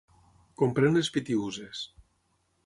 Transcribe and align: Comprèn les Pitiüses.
Comprèn 0.61 0.97
les 0.99 1.11
Pitiüses. 1.19 1.85